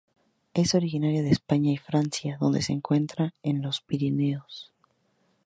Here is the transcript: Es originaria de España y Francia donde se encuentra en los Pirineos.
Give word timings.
Es 0.55 0.73
originaria 0.73 1.21
de 1.21 1.29
España 1.29 1.71
y 1.73 1.77
Francia 1.77 2.39
donde 2.41 2.63
se 2.63 2.73
encuentra 2.73 3.35
en 3.43 3.61
los 3.61 3.81
Pirineos. 3.81 4.73